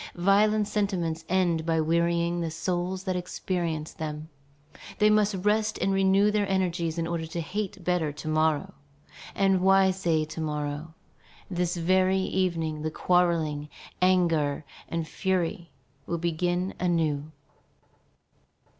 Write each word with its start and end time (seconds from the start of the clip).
Violent 0.15 0.67
sentiments 0.67 1.23
end 1.29 1.63
by 1.63 1.79
wearying 1.79 2.41
the 2.41 2.49
souls 2.49 3.03
that 3.03 3.15
experience 3.15 3.93
them. 3.93 4.29
They 4.97 5.11
must 5.11 5.35
rest 5.45 5.77
and 5.77 5.93
renew 5.93 6.31
their 6.31 6.49
energies 6.49 6.97
in 6.97 7.05
order 7.05 7.27
to 7.27 7.39
hate 7.39 7.83
better 7.83 8.11
to 8.11 8.27
morrow. 8.27 8.73
And 9.35 9.61
why 9.61 9.91
say 9.91 10.25
to 10.25 10.41
morrow? 10.41 10.95
This 11.51 11.75
very 11.75 12.17
evening 12.17 12.81
the 12.81 12.89
quarrelling, 12.89 13.69
anger, 14.01 14.65
and 14.89 15.07
fury 15.07 15.69
will 16.07 16.17
begin 16.17 16.73
anew. 16.79 17.31